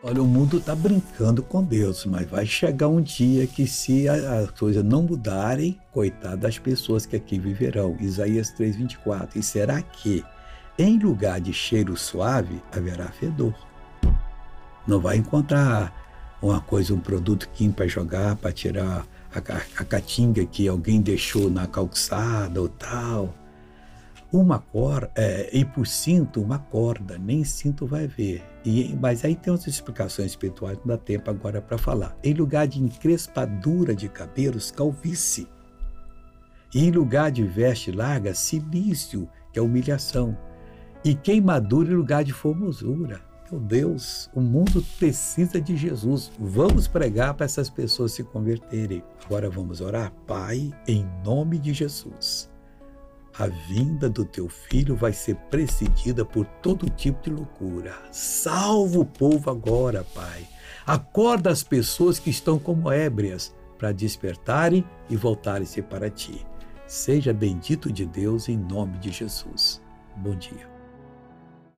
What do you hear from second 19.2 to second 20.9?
a, a, a caatinga que